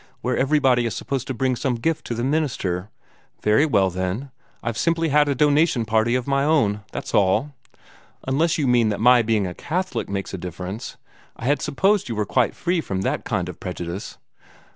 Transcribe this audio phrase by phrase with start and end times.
[0.21, 2.89] where everybody is supposed to bring some gift to the minister.
[3.43, 4.31] Very well, then,
[4.63, 7.51] I've simply had a donation party of my own, that's all.
[8.27, 10.97] Unless you mean that my being a Catholic makes a difference.
[11.35, 14.17] I had supposed you were quite free from that kind of prejudice."